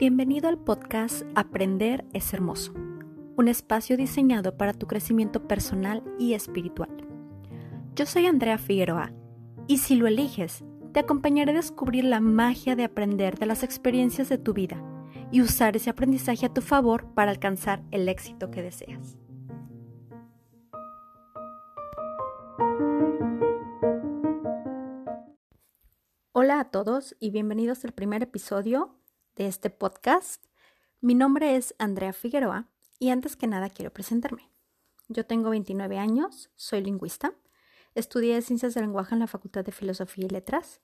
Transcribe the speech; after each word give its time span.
Bienvenido 0.00 0.48
al 0.48 0.56
podcast 0.56 1.24
Aprender 1.34 2.06
es 2.14 2.32
Hermoso, 2.32 2.72
un 3.36 3.48
espacio 3.48 3.98
diseñado 3.98 4.56
para 4.56 4.72
tu 4.72 4.86
crecimiento 4.86 5.46
personal 5.46 6.02
y 6.18 6.32
espiritual. 6.32 6.88
Yo 7.94 8.06
soy 8.06 8.24
Andrea 8.24 8.56
Figueroa 8.56 9.12
y 9.66 9.76
si 9.76 9.96
lo 9.96 10.06
eliges, 10.06 10.64
te 10.94 11.00
acompañaré 11.00 11.52
a 11.52 11.56
descubrir 11.56 12.04
la 12.04 12.20
magia 12.20 12.76
de 12.76 12.84
aprender 12.84 13.38
de 13.38 13.44
las 13.44 13.62
experiencias 13.62 14.30
de 14.30 14.38
tu 14.38 14.54
vida 14.54 14.82
y 15.30 15.42
usar 15.42 15.76
ese 15.76 15.90
aprendizaje 15.90 16.46
a 16.46 16.54
tu 16.54 16.62
favor 16.62 17.12
para 17.12 17.30
alcanzar 17.30 17.82
el 17.90 18.08
éxito 18.08 18.50
que 18.50 18.62
deseas. 18.62 19.18
Hola 26.32 26.58
a 26.58 26.70
todos 26.70 27.14
y 27.20 27.32
bienvenidos 27.32 27.84
al 27.84 27.92
primer 27.92 28.22
episodio 28.22 28.96
de 29.40 29.46
este 29.46 29.70
podcast. 29.70 30.44
Mi 31.00 31.14
nombre 31.14 31.56
es 31.56 31.74
Andrea 31.78 32.12
Figueroa 32.12 32.68
y 32.98 33.08
antes 33.08 33.36
que 33.36 33.46
nada 33.46 33.70
quiero 33.70 33.90
presentarme. 33.90 34.50
Yo 35.08 35.24
tengo 35.24 35.48
29 35.48 35.96
años, 35.96 36.50
soy 36.56 36.82
lingüista, 36.82 37.32
estudié 37.94 38.42
Ciencias 38.42 38.74
del 38.74 38.84
Lenguaje 38.84 39.14
en 39.14 39.20
la 39.20 39.26
Facultad 39.26 39.64
de 39.64 39.72
Filosofía 39.72 40.26
y 40.26 40.28
Letras 40.28 40.82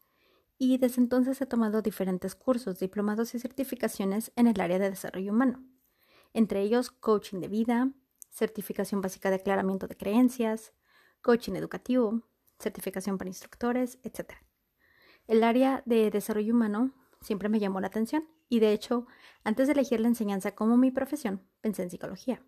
y 0.57 0.79
desde 0.79 1.03
entonces 1.03 1.39
he 1.43 1.45
tomado 1.45 1.83
diferentes 1.83 2.35
cursos, 2.35 2.79
diplomados 2.79 3.35
y 3.35 3.39
certificaciones 3.39 4.33
en 4.37 4.47
el 4.47 4.59
área 4.59 4.79
de 4.79 4.89
desarrollo 4.89 5.33
humano, 5.33 5.63
entre 6.33 6.63
ellos 6.63 6.91
coaching 6.91 7.41
de 7.41 7.49
vida, 7.49 7.93
certificación 8.31 9.03
básica 9.03 9.29
de 9.29 9.37
aclaramiento 9.37 9.87
de 9.87 9.99
creencias, 9.99 10.73
coaching 11.21 11.57
educativo, 11.57 12.23
certificación 12.59 13.19
para 13.19 13.29
instructores, 13.29 13.99
etc. 14.03 14.33
El 15.27 15.45
área 15.45 15.83
de 15.85 16.11
desarrollo 16.11 16.55
humano 16.55 16.95
siempre 17.21 17.51
me 17.51 17.59
llamó 17.59 17.83
la 17.83 17.89
atención 17.89 18.27
y 18.49 18.61
de 18.61 18.73
hecho, 18.73 19.07
antes 19.45 19.67
de 19.67 19.73
elegir 19.73 20.01
la 20.01 20.09
enseñanza 20.09 20.55
como 20.55 20.77
mi 20.77 20.91
profesión, 20.91 21.43
pensé 21.61 21.83
en 21.83 21.91
psicología. 21.91 22.43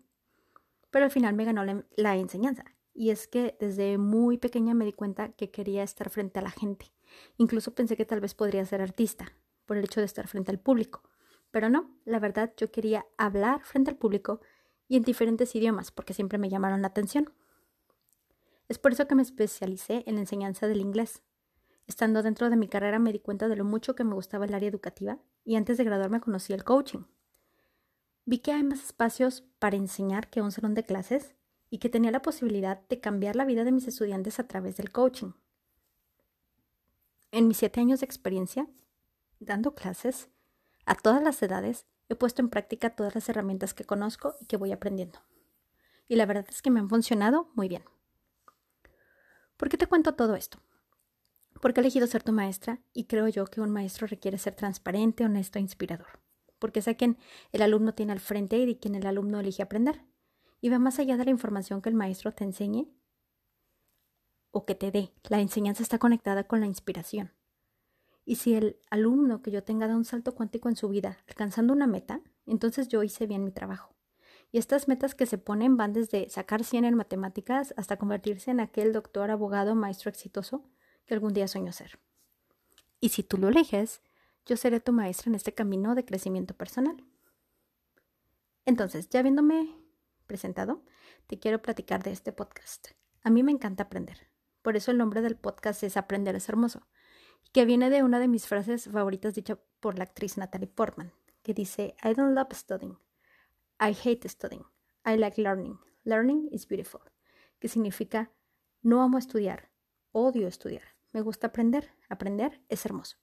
Pero 0.91 1.05
al 1.05 1.11
final 1.11 1.35
me 1.35 1.45
ganó 1.45 1.63
la, 1.95 2.15
enseñanza. 2.15 2.63
Y 2.93 3.11
es 3.11 3.27
que 3.27 3.55
desde 3.59 3.97
muy 3.97 4.37
pequeña 4.37 4.73
me 4.73 4.85
di 4.85 4.93
cuenta 4.93 5.29
que 5.33 5.51
quería 5.51 5.83
estar 5.83 6.09
frente 6.09 6.39
a 6.39 6.41
la 6.41 6.51
gente. 6.51 6.91
Incluso 7.37 7.75
pensé 7.75 7.95
que 7.95 8.05
tal 8.05 8.21
vez 8.21 8.33
podría 8.33 8.65
ser 8.65 8.81
artista, 8.81 9.31
por 9.65 9.77
el 9.77 9.85
hecho 9.85 9.99
de 9.99 10.05
estar 10.05 10.27
frente 10.27 10.51
al 10.51 10.59
público. 10.59 11.03
Pero 11.51 11.69
no, 11.69 11.95
la 12.05 12.19
verdad 12.19 12.53
yo 12.57 12.71
quería 12.71 13.05
hablar 13.17 13.63
frente 13.63 13.91
al 13.91 13.97
público 13.97 14.41
y 14.87 14.97
en 14.97 15.03
diferentes 15.03 15.53
idiomas, 15.55 15.91
porque 15.91 16.13
siempre 16.13 16.37
me 16.37 16.49
llamaron 16.49 16.81
la 16.81 16.87
atención. 16.87 17.33
Es 18.67 18.79
por 18.79 18.91
eso 18.91 19.07
que 19.07 19.15
me 19.15 19.21
especialicé 19.21 20.03
en 20.07 20.15
la 20.15 20.21
enseñanza 20.21 20.67
del 20.67 20.81
inglés. 20.81 21.21
Estando 21.89 22.21
dentro 22.21 22.51
de 22.51 22.55
mi 22.55 22.67
carrera 22.67 22.99
me 22.99 23.11
di 23.11 23.17
cuenta 23.17 23.47
de 23.47 23.55
lo 23.55 23.65
mucho 23.65 23.95
que 23.95 24.03
me 24.03 24.13
gustaba 24.13 24.45
el 24.45 24.53
área 24.53 24.69
educativa 24.69 25.17
y 25.43 25.55
antes 25.55 25.75
de 25.79 25.83
graduarme 25.83 26.21
conocí 26.21 26.53
el 26.53 26.63
coaching. 26.63 27.05
Vi 28.25 28.37
que 28.37 28.51
hay 28.51 28.61
más 28.61 28.83
espacios 28.83 29.41
para 29.57 29.75
enseñar 29.75 30.29
que 30.29 30.43
un 30.43 30.51
salón 30.51 30.75
de 30.75 30.85
clases 30.85 31.33
y 31.71 31.79
que 31.79 31.89
tenía 31.89 32.11
la 32.11 32.21
posibilidad 32.21 32.79
de 32.89 32.99
cambiar 32.99 33.35
la 33.35 33.43
vida 33.43 33.63
de 33.63 33.71
mis 33.71 33.87
estudiantes 33.87 34.39
a 34.39 34.47
través 34.47 34.77
del 34.77 34.91
coaching. 34.91 35.31
En 37.31 37.47
mis 37.47 37.57
siete 37.57 37.79
años 37.79 38.01
de 38.01 38.05
experiencia, 38.05 38.67
dando 39.39 39.73
clases 39.73 40.29
a 40.85 40.93
todas 40.93 41.23
las 41.23 41.41
edades, 41.41 41.87
he 42.07 42.13
puesto 42.13 42.43
en 42.43 42.49
práctica 42.49 42.91
todas 42.91 43.15
las 43.15 43.27
herramientas 43.29 43.73
que 43.73 43.83
conozco 43.83 44.35
y 44.39 44.45
que 44.45 44.57
voy 44.57 44.71
aprendiendo. 44.71 45.21
Y 46.07 46.17
la 46.17 46.27
verdad 46.27 46.45
es 46.49 46.61
que 46.61 46.69
me 46.69 46.81
han 46.81 46.89
funcionado 46.89 47.49
muy 47.55 47.67
bien. 47.67 47.83
¿Por 49.57 49.69
qué 49.69 49.77
te 49.77 49.87
cuento 49.87 50.13
todo 50.13 50.35
esto? 50.35 50.59
Porque 51.61 51.79
he 51.79 51.83
elegido 51.83 52.07
ser 52.07 52.23
tu 52.23 52.31
maestra 52.31 52.81
y 52.93 53.05
creo 53.05 53.27
yo 53.27 53.45
que 53.45 53.61
un 53.61 53.69
maestro 53.69 54.07
requiere 54.07 54.37
ser 54.37 54.55
transparente, 54.55 55.25
honesto 55.25 55.59
e 55.59 55.61
inspirador. 55.61 56.21
Porque 56.57 56.79
es 56.79 56.89
quien 56.97 57.17
el 57.51 57.61
alumno 57.61 57.93
tiene 57.93 58.11
al 58.11 58.19
frente 58.19 58.57
y 58.57 58.65
de 58.65 58.79
quien 58.79 58.95
el 58.95 59.05
alumno 59.05 59.39
elige 59.39 59.63
aprender. 59.63 60.03
Y 60.61 60.69
va 60.69 60.79
más 60.79 60.99
allá 60.99 61.17
de 61.17 61.25
la 61.25 61.31
información 61.31 61.81
que 61.81 61.89
el 61.89 61.95
maestro 61.95 62.33
te 62.33 62.43
enseñe 62.43 62.89
o 64.51 64.65
que 64.65 64.75
te 64.75 64.91
dé. 64.91 65.13
La 65.29 65.39
enseñanza 65.39 65.83
está 65.83 65.99
conectada 65.99 66.45
con 66.45 66.59
la 66.59 66.65
inspiración. 66.65 67.33
Y 68.25 68.35
si 68.35 68.53
el 68.53 68.79
alumno 68.89 69.41
que 69.41 69.51
yo 69.51 69.63
tenga 69.63 69.87
da 69.87 69.95
un 69.95 70.05
salto 70.05 70.35
cuántico 70.35 70.69
en 70.69 70.75
su 70.75 70.89
vida, 70.89 71.17
alcanzando 71.27 71.73
una 71.73 71.87
meta, 71.87 72.21
entonces 72.45 72.87
yo 72.87 73.03
hice 73.03 73.25
bien 73.25 73.43
mi 73.43 73.51
trabajo. 73.51 73.95
Y 74.51 74.57
estas 74.57 74.87
metas 74.87 75.15
que 75.15 75.25
se 75.25 75.37
ponen 75.37 75.77
van 75.77 75.93
desde 75.93 76.29
sacar 76.29 76.63
100 76.63 76.85
en 76.85 76.95
matemáticas 76.95 77.73
hasta 77.77 77.97
convertirse 77.97 78.51
en 78.51 78.59
aquel 78.59 78.93
doctor, 78.93 79.31
abogado, 79.31 79.75
maestro 79.75 80.09
exitoso 80.09 80.63
que 81.09 81.15
algún 81.15 81.33
día 81.33 81.47
sueño 81.47 81.71
ser. 81.71 81.99
Y 82.99 83.09
si 83.09 83.23
tú 83.23 83.39
lo 83.39 83.47
eliges, 83.47 84.03
yo 84.45 84.55
seré 84.57 84.79
tu 84.79 84.93
maestra 84.93 85.31
en 85.31 85.35
este 85.35 85.55
camino 85.55 85.95
de 85.95 86.05
crecimiento 86.05 86.53
personal. 86.53 87.03
Entonces, 88.63 89.09
ya 89.09 89.21
habiéndome 89.21 89.75
presentado, 90.27 90.85
te 91.25 91.39
quiero 91.39 91.63
platicar 91.63 92.03
de 92.03 92.11
este 92.11 92.31
podcast. 92.31 92.89
A 93.23 93.31
mí 93.31 93.41
me 93.41 93.51
encanta 93.51 93.85
aprender. 93.85 94.29
Por 94.61 94.77
eso 94.77 94.91
el 94.91 94.99
nombre 94.99 95.23
del 95.23 95.35
podcast 95.35 95.81
es 95.81 95.97
Aprender 95.97 96.35
es 96.35 96.47
hermoso, 96.47 96.85
que 97.53 97.65
viene 97.65 97.89
de 97.89 98.03
una 98.03 98.19
de 98.19 98.27
mis 98.27 98.45
frases 98.45 98.87
favoritas 98.87 99.33
dicha 99.33 99.57
por 99.79 99.97
la 99.97 100.03
actriz 100.03 100.37
Natalie 100.37 100.67
Portman, 100.67 101.11
que 101.41 101.55
dice, 101.55 101.95
I 102.03 102.13
don't 102.13 102.35
love 102.35 102.53
studying. 102.53 102.99
I 103.79 103.95
hate 103.95 104.29
studying. 104.29 104.65
I 105.03 105.17
like 105.17 105.41
learning. 105.41 105.79
Learning 106.03 106.49
is 106.51 106.67
beautiful. 106.67 107.01
Que 107.57 107.67
significa, 107.67 108.31
no 108.83 109.01
amo 109.01 109.17
estudiar, 109.17 109.71
odio 110.11 110.47
estudiar. 110.47 110.98
Me 111.11 111.21
gusta 111.21 111.47
aprender. 111.47 111.91
Aprender 112.07 112.61
es 112.69 112.85
hermoso. 112.85 113.17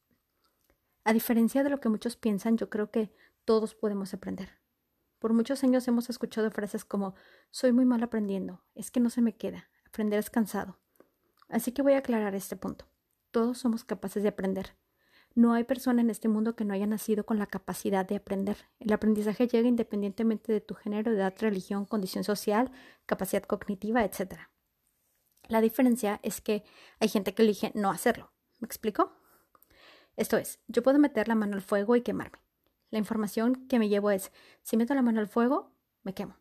A 1.05 1.13
diferencia 1.13 1.63
de 1.63 1.71
lo 1.71 1.81
que 1.81 1.89
muchos 1.89 2.17
piensan, 2.17 2.57
yo 2.57 2.69
creo 2.69 2.91
que 2.91 3.13
todos 3.45 3.75
podemos 3.75 4.13
aprender. 4.13 4.51
Por 5.19 5.33
muchos 5.33 5.65
años 5.65 5.87
hemos 5.89 6.11
escuchado 6.11 6.51
frases 6.51 6.85
como 6.85 7.15
soy 7.51 7.73
muy 7.73 7.85
mal 7.85 8.03
aprendiendo, 8.03 8.65
es 8.75 8.91
que 8.91 9.01
no 9.01 9.09
se 9.09 9.23
me 9.23 9.37
queda, 9.37 9.71
aprender 9.87 10.19
es 10.19 10.31
cansado. 10.31 10.79
Así 11.49 11.73
que 11.73 11.83
voy 11.83 11.95
a 11.95 11.99
aclarar 11.99 12.35
este 12.35 12.57
punto. 12.57 12.87
Todos 13.31 13.59
somos 13.59 13.85
capaces 13.85 14.23
de 14.23 14.29
aprender. 14.29 14.77
No 15.35 15.53
hay 15.53 15.65
persona 15.65 16.01
en 16.01 16.11
este 16.11 16.29
mundo 16.29 16.57
que 16.57 16.65
no 16.65 16.75
haya 16.75 16.87
nacido 16.87 17.25
con 17.25 17.39
la 17.39 17.47
capacidad 17.47 18.07
de 18.07 18.17
aprender. 18.17 18.57
El 18.79 18.93
aprendizaje 18.93 19.47
llega 19.47 19.69
independientemente 19.69 20.53
de 20.53 20.61
tu 20.61 20.75
género, 20.75 21.13
edad, 21.13 21.35
religión, 21.39 21.85
condición 21.85 22.25
social, 22.25 22.71
capacidad 23.05 23.43
cognitiva, 23.43 24.03
etc. 24.03 24.49
La 25.49 25.61
diferencia 25.61 26.21
es 26.23 26.41
que 26.41 26.65
hay 27.01 27.09
gente 27.09 27.35
que 27.35 27.43
elige 27.43 27.73
no 27.75 27.91
hacerlo. 27.91 28.33
¿Me 28.59 28.67
explico? 28.67 29.13
Esto 30.17 30.37
es, 30.37 30.61
yo 30.67 30.83
puedo 30.83 30.99
meter 30.99 31.29
la 31.29 31.35
mano 31.35 31.55
al 31.55 31.63
fuego 31.63 31.95
y 31.95 32.03
quemarme. 32.03 32.39
La 32.91 32.99
información 32.99 33.67
que 33.69 33.79
me 33.79 33.89
llevo 33.89 34.11
es, 34.11 34.33
si 34.63 34.77
meto 34.77 34.95
la 34.95 35.03
mano 35.03 35.21
al 35.21 35.29
fuego, 35.29 35.73
me 36.03 36.15
quemo. 36.15 36.39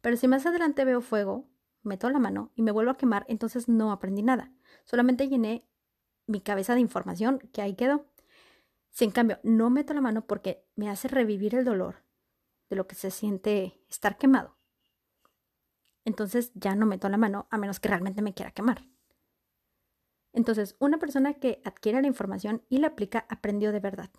Pero 0.00 0.16
si 0.16 0.28
más 0.28 0.44
adelante 0.44 0.84
veo 0.84 1.00
fuego, 1.00 1.48
meto 1.82 2.10
la 2.10 2.18
mano 2.18 2.52
y 2.54 2.62
me 2.62 2.70
vuelvo 2.70 2.90
a 2.90 2.96
quemar, 2.96 3.24
entonces 3.28 3.68
no 3.68 3.92
aprendí 3.92 4.22
nada. 4.22 4.52
Solamente 4.84 5.28
llené 5.28 5.66
mi 6.26 6.40
cabeza 6.40 6.74
de 6.74 6.80
información 6.80 7.38
que 7.52 7.62
ahí 7.62 7.74
quedó. 7.74 8.06
Si 8.90 9.04
en 9.04 9.10
cambio 9.10 9.38
no 9.42 9.70
meto 9.70 9.94
la 9.94 10.00
mano 10.00 10.26
porque 10.26 10.66
me 10.74 10.90
hace 10.90 11.08
revivir 11.08 11.54
el 11.54 11.64
dolor 11.64 12.04
de 12.68 12.76
lo 12.76 12.86
que 12.86 12.94
se 12.94 13.10
siente 13.10 13.80
estar 13.88 14.18
quemado, 14.18 14.57
entonces 16.08 16.50
ya 16.54 16.74
no 16.74 16.86
meto 16.86 17.08
la 17.10 17.18
mano 17.18 17.46
a 17.50 17.58
menos 17.58 17.80
que 17.80 17.88
realmente 17.88 18.22
me 18.22 18.32
quiera 18.32 18.50
quemar. 18.50 18.86
Entonces, 20.32 20.74
una 20.78 20.98
persona 20.98 21.34
que 21.34 21.60
adquiere 21.64 22.00
la 22.00 22.08
información 22.08 22.64
y 22.70 22.78
la 22.78 22.88
aplica 22.88 23.26
aprendió 23.28 23.72
de 23.72 23.80
verdad. 23.80 24.10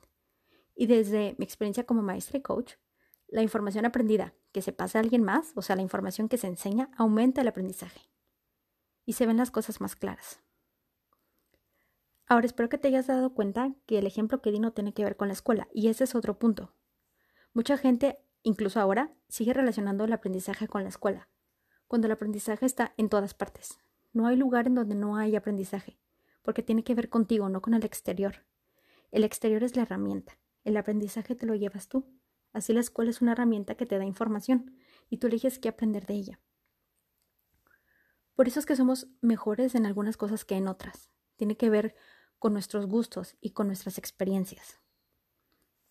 Y 0.75 0.85
desde 0.85 1.35
mi 1.39 1.45
experiencia 1.45 1.85
como 1.85 2.03
maestra 2.03 2.38
y 2.38 2.41
coach, 2.41 2.75
la 3.27 3.41
información 3.41 3.85
aprendida 3.85 4.35
que 4.51 4.61
se 4.61 4.72
pasa 4.72 5.00
a 5.00 5.01
alguien 5.01 5.23
más, 5.23 5.51
o 5.55 5.63
sea, 5.63 5.75
la 5.75 5.81
información 5.81 6.29
que 6.29 6.38
se 6.38 6.47
enseña, 6.47 6.91
aumenta 6.95 7.41
el 7.41 7.47
aprendizaje. 7.47 8.01
Y 9.06 9.13
se 9.13 9.25
ven 9.25 9.38
las 9.38 9.50
cosas 9.50 9.81
más 9.81 9.95
claras. 9.95 10.41
Ahora 12.27 12.45
espero 12.45 12.69
que 12.69 12.77
te 12.77 12.88
hayas 12.88 13.07
dado 13.07 13.33
cuenta 13.33 13.73
que 13.88 13.97
el 13.97 14.06
ejemplo 14.06 14.41
que 14.41 14.51
di 14.51 14.59
no 14.59 14.74
tiene 14.74 14.94
que 14.94 15.03
ver 15.03 15.18
con 15.18 15.27
la 15.27 15.33
escuela, 15.33 15.68
y 15.74 15.88
ese 15.88 16.03
es 16.03 16.13
otro 16.13 16.38
punto. 16.38 16.75
Mucha 17.53 17.77
gente, 17.77 18.19
incluso 18.44 18.80
ahora, 18.80 19.12
sigue 19.27 19.53
relacionando 19.53 20.03
el 20.03 20.13
aprendizaje 20.13 20.68
con 20.68 20.83
la 20.83 20.89
escuela, 20.89 21.30
cuando 21.89 22.06
el 22.06 22.12
aprendizaje 22.12 22.68
está 22.68 22.94
en 22.97 23.09
todas 23.09 23.33
partes. 23.33 23.80
No 24.13 24.27
hay 24.27 24.38
lugar 24.38 24.68
en 24.68 24.75
donde 24.75 24.94
no 24.94 25.18
hay 25.18 25.36
aprendizaje, 25.36 25.97
porque 26.44 26.62
tiene 26.62 26.83
que 26.83 26.94
ver 26.94 27.09
contigo, 27.09 27.50
no 27.50 27.63
con 27.63 27.74
el 27.74 27.83
exterior. 27.83 28.45
El 29.12 29.24
exterior 29.24 29.63
es 29.63 29.75
la 29.75 29.81
herramienta, 29.81 30.38
el 30.63 30.77
aprendizaje 30.77 31.33
te 31.33 31.47
lo 31.47 31.56
llevas 31.56 31.88
tú. 31.89 32.06
Así 32.53 32.74
la 32.74 32.80
escuela 32.80 33.09
es 33.09 33.21
una 33.21 33.31
herramienta 33.31 33.74
que 33.74 33.88
te 33.88 33.97
da 33.97 34.06
información 34.06 34.77
y 35.09 35.18
tú 35.18 35.27
eliges 35.27 35.57
qué 35.57 35.68
aprender 35.68 36.06
de 36.06 36.13
ella. 36.13 36.39
Por 38.35 38.47
eso 38.47 38.59
es 38.59 38.68
que 38.68 38.75
somos 38.75 39.07
mejores 39.21 39.74
en 39.74 39.88
algunas 39.88 40.15
cosas 40.15 40.45
que 40.45 40.57
en 40.57 40.68
otras. 40.68 41.09
Tiene 41.38 41.57
que 41.57 41.71
ver 41.71 41.95
con 42.38 42.53
nuestros 42.53 42.85
gustos 42.85 43.35
y 43.42 43.50
con 43.50 43.65
nuestras 43.65 43.97
experiencias. 43.97 44.80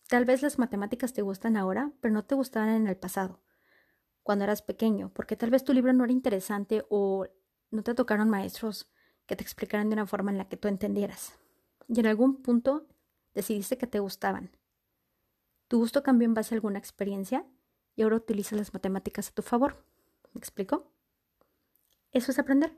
Tal 0.07 0.23
vez 0.23 0.41
las 0.41 0.59
matemáticas 0.59 1.11
te 1.11 1.23
gustan 1.23 1.57
ahora, 1.57 1.91
pero 1.99 2.13
no 2.13 2.23
te 2.23 2.35
gustaban 2.35 2.69
en 2.69 2.87
el 2.87 2.95
pasado 2.95 3.41
cuando 4.29 4.43
eras 4.43 4.61
pequeño, 4.61 5.09
porque 5.15 5.35
tal 5.35 5.49
vez 5.49 5.63
tu 5.63 5.73
libro 5.73 5.91
no 5.91 6.03
era 6.03 6.13
interesante 6.13 6.85
o 6.91 7.25
no 7.71 7.81
te 7.81 7.95
tocaron 7.95 8.29
maestros 8.29 8.87
que 9.25 9.35
te 9.35 9.41
explicaran 9.41 9.89
de 9.89 9.95
una 9.95 10.05
forma 10.05 10.29
en 10.29 10.37
la 10.37 10.47
que 10.47 10.55
tú 10.55 10.67
entendieras. 10.67 11.33
Y 11.87 11.99
en 11.99 12.05
algún 12.05 12.43
punto 12.43 12.85
decidiste 13.33 13.79
que 13.79 13.87
te 13.87 13.97
gustaban. 13.97 14.51
Tu 15.67 15.79
gusto 15.79 16.03
cambió 16.03 16.27
en 16.27 16.35
base 16.35 16.53
a 16.53 16.57
alguna 16.57 16.77
experiencia 16.77 17.43
y 17.95 18.03
ahora 18.03 18.17
utilizas 18.17 18.55
las 18.59 18.71
matemáticas 18.71 19.29
a 19.29 19.31
tu 19.31 19.41
favor. 19.41 19.83
¿Me 20.33 20.37
explico? 20.37 20.93
Eso 22.11 22.31
es 22.31 22.37
aprender. 22.37 22.77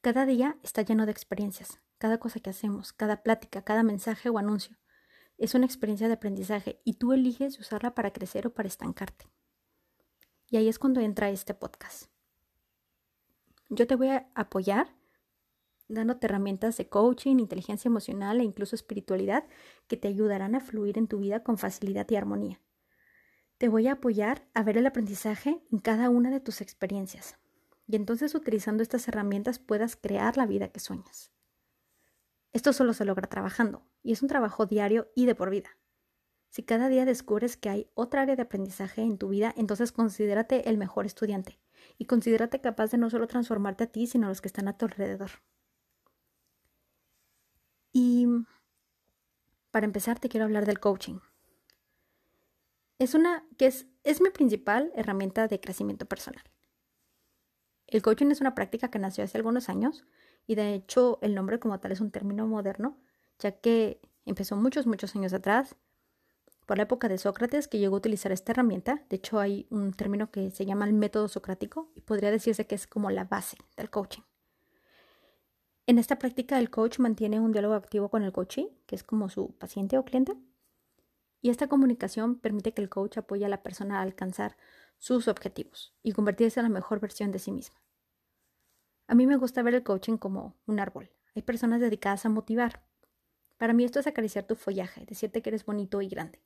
Cada 0.00 0.24
día 0.24 0.56
está 0.62 0.80
lleno 0.80 1.04
de 1.04 1.12
experiencias. 1.12 1.78
Cada 1.98 2.16
cosa 2.16 2.40
que 2.40 2.48
hacemos, 2.48 2.94
cada 2.94 3.22
plática, 3.22 3.60
cada 3.60 3.82
mensaje 3.82 4.30
o 4.30 4.38
anuncio. 4.38 4.78
Es 5.36 5.54
una 5.54 5.66
experiencia 5.66 6.06
de 6.06 6.14
aprendizaje 6.14 6.80
y 6.84 6.94
tú 6.94 7.12
eliges 7.12 7.60
usarla 7.60 7.94
para 7.94 8.14
crecer 8.14 8.46
o 8.46 8.54
para 8.54 8.68
estancarte. 8.68 9.26
Y 10.48 10.56
ahí 10.56 10.68
es 10.68 10.78
cuando 10.78 11.00
entra 11.00 11.30
este 11.30 11.54
podcast. 11.54 12.10
Yo 13.68 13.86
te 13.86 13.96
voy 13.96 14.08
a 14.08 14.28
apoyar 14.34 14.94
dándote 15.88 16.26
herramientas 16.26 16.76
de 16.76 16.88
coaching, 16.88 17.38
inteligencia 17.38 17.88
emocional 17.88 18.40
e 18.40 18.44
incluso 18.44 18.74
espiritualidad 18.74 19.44
que 19.86 19.96
te 19.96 20.08
ayudarán 20.08 20.54
a 20.54 20.60
fluir 20.60 20.98
en 20.98 21.08
tu 21.08 21.18
vida 21.18 21.42
con 21.42 21.58
facilidad 21.58 22.08
y 22.10 22.16
armonía. 22.16 22.60
Te 23.58 23.68
voy 23.68 23.88
a 23.88 23.92
apoyar 23.92 24.46
a 24.54 24.62
ver 24.62 24.78
el 24.78 24.86
aprendizaje 24.86 25.62
en 25.70 25.78
cada 25.78 26.10
una 26.10 26.30
de 26.30 26.40
tus 26.40 26.60
experiencias 26.60 27.36
y 27.86 27.96
entonces 27.96 28.34
utilizando 28.34 28.82
estas 28.82 29.06
herramientas 29.08 29.58
puedas 29.58 29.96
crear 29.96 30.36
la 30.36 30.46
vida 30.46 30.68
que 30.68 30.80
sueñas. 30.80 31.32
Esto 32.52 32.72
solo 32.72 32.92
se 32.92 33.04
logra 33.04 33.28
trabajando 33.28 33.86
y 34.02 34.12
es 34.12 34.22
un 34.22 34.28
trabajo 34.28 34.66
diario 34.66 35.10
y 35.14 35.26
de 35.26 35.34
por 35.34 35.50
vida. 35.50 35.70
Si 36.50 36.62
cada 36.62 36.88
día 36.88 37.04
descubres 37.04 37.56
que 37.56 37.68
hay 37.68 37.90
otra 37.94 38.22
área 38.22 38.36
de 38.36 38.42
aprendizaje 38.42 39.02
en 39.02 39.18
tu 39.18 39.28
vida, 39.28 39.52
entonces 39.56 39.92
considérate 39.92 40.68
el 40.68 40.78
mejor 40.78 41.06
estudiante 41.06 41.58
y 41.98 42.06
considérate 42.06 42.60
capaz 42.60 42.90
de 42.90 42.98
no 42.98 43.10
solo 43.10 43.26
transformarte 43.26 43.84
a 43.84 43.86
ti, 43.88 44.06
sino 44.06 44.26
a 44.26 44.28
los 44.30 44.40
que 44.40 44.48
están 44.48 44.68
a 44.68 44.76
tu 44.76 44.86
alrededor. 44.86 45.30
Y 47.92 48.26
para 49.70 49.86
empezar, 49.86 50.18
te 50.18 50.28
quiero 50.28 50.44
hablar 50.44 50.66
del 50.66 50.80
coaching. 50.80 51.18
Es 52.98 53.14
una 53.14 53.46
que 53.58 53.66
es, 53.66 53.86
es 54.04 54.20
mi 54.22 54.30
principal 54.30 54.90
herramienta 54.94 55.48
de 55.48 55.60
crecimiento 55.60 56.06
personal. 56.06 56.42
El 57.86 58.02
coaching 58.02 58.28
es 58.28 58.40
una 58.40 58.54
práctica 58.54 58.90
que 58.90 58.98
nació 58.98 59.24
hace 59.24 59.38
algunos 59.38 59.68
años 59.68 60.04
y 60.46 60.54
de 60.54 60.74
hecho 60.74 61.18
el 61.22 61.34
nombre 61.34 61.58
como 61.58 61.78
tal 61.78 61.92
es 61.92 62.00
un 62.00 62.10
término 62.10 62.46
moderno, 62.46 62.98
ya 63.38 63.52
que 63.52 64.00
empezó 64.24 64.56
muchos, 64.56 64.86
muchos 64.86 65.14
años 65.14 65.32
atrás, 65.32 65.76
por 66.66 66.76
la 66.76 66.82
época 66.82 67.08
de 67.08 67.16
Sócrates, 67.16 67.68
que 67.68 67.78
llegó 67.78 67.96
a 67.96 67.98
utilizar 67.98 68.32
esta 68.32 68.52
herramienta. 68.52 69.04
De 69.08 69.16
hecho 69.16 69.38
hay 69.38 69.66
un 69.70 69.92
término 69.92 70.30
que 70.30 70.50
se 70.50 70.66
llama 70.66 70.84
el 70.84 70.92
método 70.92 71.28
socrático 71.28 71.90
y 71.94 72.00
podría 72.00 72.30
decirse 72.30 72.66
que 72.66 72.74
es 72.74 72.86
como 72.86 73.10
la 73.10 73.24
base 73.24 73.56
del 73.76 73.88
coaching. 73.88 74.22
En 75.86 76.00
esta 76.00 76.18
práctica, 76.18 76.58
el 76.58 76.68
coach 76.68 76.98
mantiene 76.98 77.38
un 77.38 77.52
diálogo 77.52 77.74
activo 77.74 78.08
con 78.08 78.24
el 78.24 78.32
coachee, 78.32 78.76
que 78.86 78.96
es 78.96 79.04
como 79.04 79.28
su 79.28 79.56
paciente 79.56 79.96
o 79.96 80.04
cliente, 80.04 80.36
y 81.40 81.50
esta 81.50 81.68
comunicación 81.68 82.40
permite 82.40 82.72
que 82.72 82.82
el 82.82 82.88
coach 82.88 83.18
apoye 83.18 83.44
a 83.44 83.48
la 83.48 83.62
persona 83.62 84.00
a 84.00 84.02
alcanzar 84.02 84.56
sus 84.98 85.28
objetivos 85.28 85.94
y 86.02 86.10
convertirse 86.10 86.58
en 86.58 86.64
la 86.64 86.70
mejor 86.70 86.98
versión 86.98 87.30
de 87.30 87.38
sí 87.38 87.52
misma. 87.52 87.80
A 89.06 89.14
mí 89.14 89.28
me 89.28 89.36
gusta 89.36 89.62
ver 89.62 89.74
el 89.74 89.84
coaching 89.84 90.16
como 90.16 90.56
un 90.66 90.80
árbol. 90.80 91.12
Hay 91.36 91.42
personas 91.42 91.80
dedicadas 91.80 92.26
a 92.26 92.30
motivar. 92.30 92.84
Para 93.56 93.72
mí 93.72 93.84
esto 93.84 94.00
es 94.00 94.08
acariciar 94.08 94.44
tu 94.44 94.56
follaje, 94.56 95.04
decirte 95.06 95.40
que 95.40 95.50
eres 95.50 95.64
bonito 95.64 96.02
y 96.02 96.08
grande. 96.08 96.42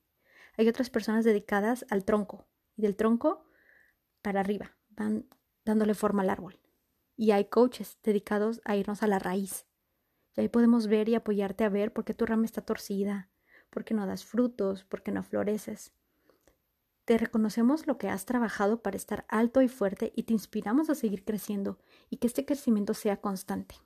Hay 0.60 0.68
otras 0.68 0.90
personas 0.90 1.24
dedicadas 1.24 1.86
al 1.88 2.04
tronco 2.04 2.46
y 2.76 2.82
del 2.82 2.94
tronco 2.94 3.46
para 4.20 4.40
arriba, 4.40 4.76
van 4.90 5.26
dándole 5.64 5.94
forma 5.94 6.20
al 6.20 6.28
árbol 6.28 6.60
y 7.16 7.30
hay 7.30 7.46
coaches 7.46 7.96
dedicados 8.02 8.60
a 8.66 8.76
irnos 8.76 9.02
a 9.02 9.06
la 9.06 9.18
raíz. 9.18 9.64
Y 10.36 10.42
ahí 10.42 10.48
podemos 10.50 10.86
ver 10.86 11.08
y 11.08 11.14
apoyarte 11.14 11.64
a 11.64 11.70
ver 11.70 11.94
por 11.94 12.04
qué 12.04 12.12
tu 12.12 12.26
rama 12.26 12.44
está 12.44 12.60
torcida, 12.60 13.30
por 13.70 13.86
qué 13.86 13.94
no 13.94 14.06
das 14.06 14.26
frutos, 14.26 14.84
por 14.84 15.02
qué 15.02 15.12
no 15.12 15.22
floreces. 15.22 15.94
Te 17.06 17.16
reconocemos 17.16 17.86
lo 17.86 17.96
que 17.96 18.10
has 18.10 18.26
trabajado 18.26 18.82
para 18.82 18.98
estar 18.98 19.24
alto 19.30 19.62
y 19.62 19.68
fuerte 19.68 20.12
y 20.14 20.24
te 20.24 20.34
inspiramos 20.34 20.90
a 20.90 20.94
seguir 20.94 21.24
creciendo 21.24 21.78
y 22.10 22.18
que 22.18 22.26
este 22.26 22.44
crecimiento 22.44 22.92
sea 22.92 23.18
constante. 23.18 23.76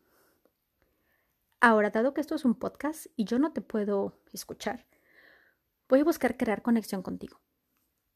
Ahora, 1.61 1.91
dado 1.91 2.15
que 2.15 2.21
esto 2.21 2.35
es 2.35 2.45
un 2.45 2.57
podcast 2.57 3.07
y 3.15 3.27
yo 3.27 3.39
no 3.39 3.53
te 3.53 3.61
puedo 3.61 4.19
escuchar, 4.33 4.85
voy 5.89 6.01
a 6.01 6.05
buscar 6.05 6.37
crear 6.37 6.63
conexión 6.63 7.03
contigo. 7.03 7.41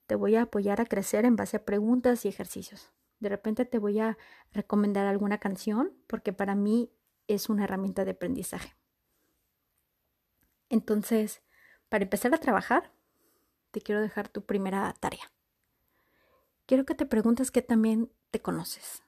Te 0.07 0.15
voy 0.15 0.37
a 0.37 0.43
apoyar 0.43 0.81
a 0.81 0.87
crecer 0.87 1.25
en 1.25 1.37
base 1.37 1.59
a 1.59 1.65
preguntas 1.65 2.25
y 2.25 2.29
ejercicios. 2.29 2.93
De 3.21 3.29
repente 3.29 3.65
te 3.65 3.79
voy 3.79 3.99
a 4.01 4.17
recomendar 4.53 5.07
alguna 5.07 5.39
canción 5.39 5.93
porque 6.07 6.33
para 6.33 6.55
mí 6.55 6.91
es 7.27 7.49
una 7.49 7.65
herramienta 7.65 8.05
de 8.05 8.13
aprendizaje. 8.13 8.75
Entonces, 10.71 11.43
para 11.89 12.05
empezar 12.05 12.35
a 12.35 12.39
trabajar, 12.39 12.93
te 13.71 13.81
quiero 13.81 14.01
dejar 14.01 14.29
tu 14.29 14.45
primera 14.45 14.93
tarea. 15.01 15.31
Quiero 16.67 16.85
que 16.85 16.95
te 16.95 17.07
preguntes 17.07 17.51
qué 17.51 17.63
también 17.63 18.11
te 18.31 18.41
conoces. 18.41 19.03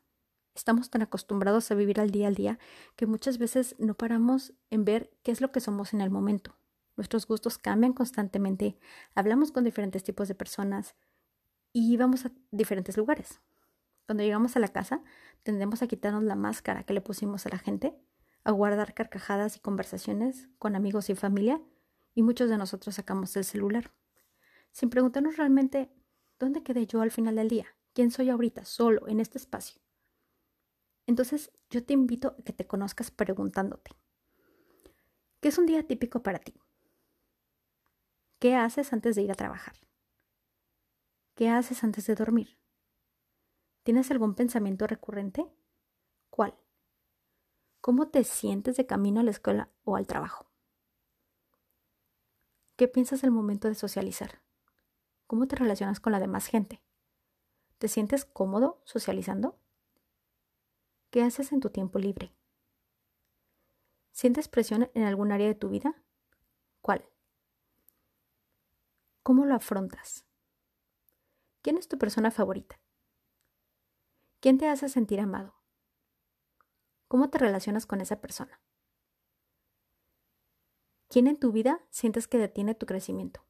Estamos 0.54 0.90
tan 0.90 1.02
acostumbrados 1.02 1.70
a 1.70 1.74
vivir 1.74 2.00
al 2.00 2.10
día 2.10 2.26
al 2.26 2.34
día 2.34 2.58
que 2.96 3.06
muchas 3.06 3.38
veces 3.38 3.76
no 3.78 3.94
paramos 3.94 4.52
en 4.70 4.84
ver 4.84 5.10
qué 5.22 5.30
es 5.30 5.40
lo 5.40 5.52
que 5.52 5.60
somos 5.60 5.94
en 5.94 6.00
el 6.00 6.10
momento. 6.10 6.56
Nuestros 7.00 7.26
gustos 7.26 7.56
cambian 7.56 7.94
constantemente, 7.94 8.76
hablamos 9.14 9.52
con 9.52 9.64
diferentes 9.64 10.04
tipos 10.04 10.28
de 10.28 10.34
personas 10.34 10.96
y 11.72 11.96
vamos 11.96 12.26
a 12.26 12.32
diferentes 12.50 12.98
lugares. 12.98 13.40
Cuando 14.04 14.22
llegamos 14.22 14.54
a 14.54 14.60
la 14.60 14.68
casa, 14.68 15.02
tendemos 15.42 15.80
a 15.80 15.86
quitarnos 15.86 16.24
la 16.24 16.34
máscara 16.34 16.84
que 16.84 16.92
le 16.92 17.00
pusimos 17.00 17.46
a 17.46 17.48
la 17.48 17.58
gente, 17.58 17.96
a 18.44 18.50
guardar 18.50 18.92
carcajadas 18.92 19.56
y 19.56 19.60
conversaciones 19.60 20.50
con 20.58 20.76
amigos 20.76 21.08
y 21.08 21.14
familia, 21.14 21.62
y 22.14 22.20
muchos 22.22 22.50
de 22.50 22.58
nosotros 22.58 22.96
sacamos 22.96 23.34
el 23.34 23.44
celular, 23.44 23.94
sin 24.70 24.90
preguntarnos 24.90 25.38
realmente 25.38 25.90
dónde 26.38 26.62
quedé 26.62 26.86
yo 26.86 27.00
al 27.00 27.10
final 27.10 27.36
del 27.36 27.48
día, 27.48 27.66
quién 27.94 28.10
soy 28.10 28.28
ahorita, 28.28 28.66
solo, 28.66 29.08
en 29.08 29.20
este 29.20 29.38
espacio. 29.38 29.80
Entonces, 31.06 31.50
yo 31.70 31.82
te 31.82 31.94
invito 31.94 32.36
a 32.38 32.42
que 32.44 32.52
te 32.52 32.66
conozcas 32.66 33.10
preguntándote, 33.10 33.92
¿qué 35.40 35.48
es 35.48 35.56
un 35.56 35.64
día 35.64 35.82
típico 35.88 36.22
para 36.22 36.40
ti? 36.40 36.52
¿Qué 38.40 38.56
haces 38.56 38.94
antes 38.94 39.16
de 39.16 39.22
ir 39.22 39.30
a 39.30 39.34
trabajar? 39.34 39.74
¿Qué 41.34 41.50
haces 41.50 41.84
antes 41.84 42.06
de 42.06 42.14
dormir? 42.14 42.56
¿Tienes 43.82 44.10
algún 44.10 44.34
pensamiento 44.34 44.86
recurrente? 44.86 45.44
¿Cuál? 46.30 46.58
¿Cómo 47.82 48.08
te 48.08 48.24
sientes 48.24 48.78
de 48.78 48.86
camino 48.86 49.20
a 49.20 49.24
la 49.24 49.30
escuela 49.30 49.68
o 49.84 49.94
al 49.94 50.06
trabajo? 50.06 50.46
¿Qué 52.76 52.88
piensas 52.88 53.24
el 53.24 53.30
momento 53.30 53.68
de 53.68 53.74
socializar? 53.74 54.40
¿Cómo 55.26 55.46
te 55.46 55.56
relacionas 55.56 56.00
con 56.00 56.12
la 56.12 56.18
demás 56.18 56.46
gente? 56.46 56.80
¿Te 57.76 57.88
sientes 57.88 58.24
cómodo 58.24 58.80
socializando? 58.84 59.58
¿Qué 61.10 61.22
haces 61.22 61.52
en 61.52 61.60
tu 61.60 61.68
tiempo 61.68 61.98
libre? 61.98 62.32
¿Sientes 64.12 64.48
presión 64.48 64.90
en 64.94 65.02
algún 65.02 65.30
área 65.30 65.46
de 65.46 65.54
tu 65.54 65.68
vida? 65.68 66.02
¿Cuál? 66.80 67.09
¿Cómo 69.30 69.46
lo 69.46 69.54
afrontas? 69.54 70.26
¿Quién 71.62 71.78
es 71.78 71.86
tu 71.86 71.98
persona 71.98 72.32
favorita? 72.32 72.80
¿Quién 74.40 74.58
te 74.58 74.68
hace 74.68 74.88
sentir 74.88 75.20
amado? 75.20 75.54
¿Cómo 77.06 77.30
te 77.30 77.38
relacionas 77.38 77.86
con 77.86 78.00
esa 78.00 78.20
persona? 78.20 78.60
¿Quién 81.06 81.28
en 81.28 81.38
tu 81.38 81.52
vida 81.52 81.80
sientes 81.90 82.26
que 82.26 82.38
detiene 82.38 82.74
tu 82.74 82.86
crecimiento? 82.86 83.46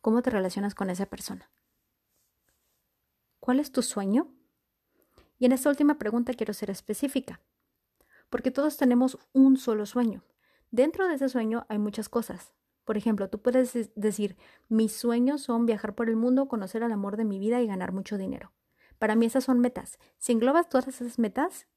¿Cómo 0.00 0.22
te 0.22 0.30
relacionas 0.30 0.74
con 0.74 0.90
esa 0.90 1.06
persona? 1.06 1.48
¿Cuál 3.38 3.60
es 3.60 3.70
tu 3.70 3.80
sueño? 3.80 4.34
Y 5.38 5.46
en 5.46 5.52
esta 5.52 5.68
última 5.68 5.98
pregunta 5.98 6.34
quiero 6.34 6.52
ser 6.52 6.70
específica, 6.70 7.42
porque 8.28 8.50
todos 8.50 8.76
tenemos 8.76 9.20
un 9.32 9.56
solo 9.56 9.86
sueño. 9.86 10.24
Dentro 10.72 11.06
de 11.06 11.14
ese 11.14 11.28
sueño 11.28 11.64
hay 11.68 11.78
muchas 11.78 12.08
cosas. 12.08 12.52
Por 12.90 12.96
ejemplo, 12.96 13.30
tú 13.30 13.40
puedes 13.40 13.92
decir, 13.94 14.36
mis 14.68 14.92
sueños 14.92 15.42
son 15.42 15.64
viajar 15.64 15.94
por 15.94 16.08
el 16.08 16.16
mundo, 16.16 16.48
conocer 16.48 16.82
al 16.82 16.90
amor 16.90 17.16
de 17.16 17.24
mi 17.24 17.38
vida 17.38 17.60
y 17.60 17.68
ganar 17.68 17.92
mucho 17.92 18.18
dinero. 18.18 18.52
Para 18.98 19.14
mí 19.14 19.26
esas 19.26 19.44
son 19.44 19.60
metas. 19.60 20.00
Si 20.18 20.32
englobas 20.32 20.68
todas 20.68 20.88
esas 20.88 21.16
metas 21.16 21.68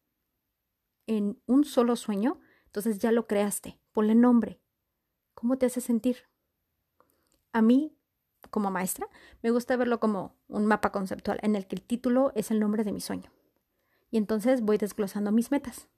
en 1.05 1.39
un 1.46 1.65
solo 1.65 1.98
sueño, 1.98 2.39
entonces 2.65 2.98
ya 2.98 3.12
lo 3.12 3.27
creaste. 3.27 3.79
Ponle 3.91 4.15
nombre. 4.15 4.60
¿Cómo 5.36 5.60
te 5.60 5.67
hace 5.67 5.82
sentir? 5.82 6.17
A 7.51 7.62
mí, 7.62 7.96
como 8.50 8.72
maestra, 8.72 9.08
me 9.43 9.51
gusta 9.51 9.77
verlo 9.77 10.00
como 10.00 10.36
un 10.48 10.65
mapa 10.65 10.91
conceptual 10.91 11.38
en 11.43 11.55
el 11.55 11.67
que 11.67 11.75
el 11.75 11.84
título 11.84 12.32
es 12.34 12.50
el 12.50 12.60
nombre 12.60 12.84
de 12.84 12.91
mi 12.91 13.01
sueño. 13.01 13.32
Y 14.10 14.17
entonces 14.17 14.62
voy 14.62 14.79
desglosando 14.79 15.32
mis 15.32 15.51
metas. 15.51 15.89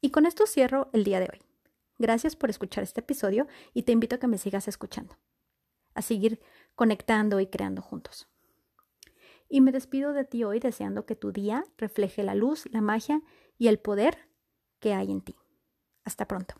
Y 0.00 0.08
con 0.08 0.24
esto 0.24 0.46
cierro 0.46 0.88
el 0.94 1.04
día 1.04 1.20
de 1.20 1.28
hoy. 1.30 1.47
Gracias 1.98 2.36
por 2.36 2.48
escuchar 2.48 2.84
este 2.84 3.00
episodio 3.00 3.48
y 3.74 3.82
te 3.82 3.92
invito 3.92 4.16
a 4.16 4.18
que 4.18 4.28
me 4.28 4.38
sigas 4.38 4.68
escuchando, 4.68 5.18
a 5.94 6.02
seguir 6.02 6.40
conectando 6.76 7.40
y 7.40 7.48
creando 7.48 7.82
juntos. 7.82 8.28
Y 9.48 9.60
me 9.60 9.72
despido 9.72 10.12
de 10.12 10.24
ti 10.24 10.44
hoy 10.44 10.60
deseando 10.60 11.06
que 11.06 11.16
tu 11.16 11.32
día 11.32 11.64
refleje 11.76 12.22
la 12.22 12.36
luz, 12.36 12.66
la 12.70 12.80
magia 12.82 13.22
y 13.56 13.66
el 13.66 13.80
poder 13.80 14.28
que 14.78 14.94
hay 14.94 15.10
en 15.10 15.22
ti. 15.22 15.36
Hasta 16.04 16.28
pronto. 16.28 16.54